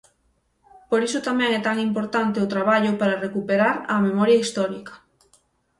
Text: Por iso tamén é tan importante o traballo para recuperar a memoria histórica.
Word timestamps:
Por 0.89 0.99
iso 1.07 1.19
tamén 1.27 1.49
é 1.59 1.61
tan 1.67 1.77
importante 1.87 2.43
o 2.45 2.51
traballo 2.53 2.91
para 2.99 3.21
recuperar 3.25 3.75
a 3.93 3.95
memoria 4.07 4.41
histórica. 4.43 4.93